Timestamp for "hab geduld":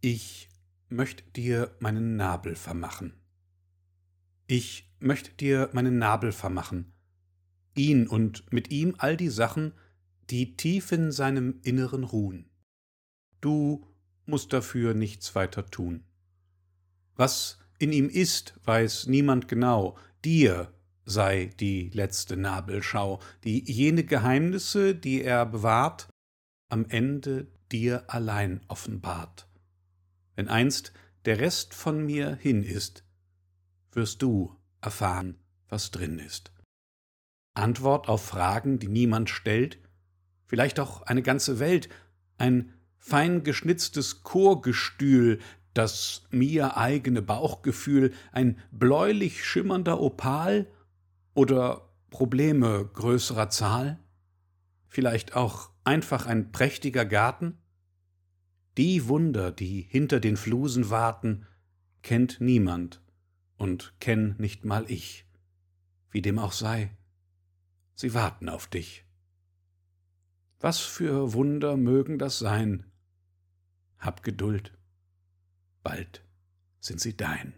73.98-74.78